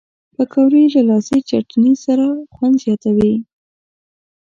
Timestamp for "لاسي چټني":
1.09-1.93